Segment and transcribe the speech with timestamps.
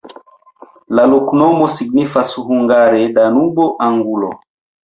[0.99, 4.35] La loknomo signifas hungare: Danubo-angulo.